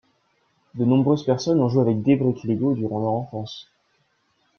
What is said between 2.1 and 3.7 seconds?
briques Lego durant leur enfance.